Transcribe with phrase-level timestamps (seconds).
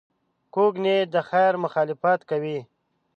[0.53, 2.59] کوږ نیت د خیر مخالفت کوي